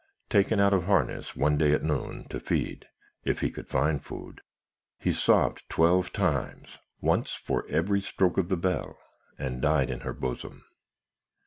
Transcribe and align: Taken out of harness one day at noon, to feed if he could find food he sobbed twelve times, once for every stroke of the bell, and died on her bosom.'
Taken 0.31 0.59
out 0.59 0.73
of 0.73 0.85
harness 0.85 1.35
one 1.35 1.59
day 1.59 1.73
at 1.75 1.83
noon, 1.83 2.25
to 2.29 2.39
feed 2.39 2.87
if 3.23 3.41
he 3.41 3.51
could 3.51 3.67
find 3.67 4.03
food 4.03 4.41
he 4.97 5.13
sobbed 5.13 5.61
twelve 5.69 6.11
times, 6.11 6.79
once 7.01 7.33
for 7.33 7.67
every 7.69 8.01
stroke 8.01 8.39
of 8.39 8.47
the 8.49 8.57
bell, 8.57 8.97
and 9.37 9.61
died 9.61 9.91
on 9.91 9.99
her 9.99 10.13
bosom.' 10.13 10.63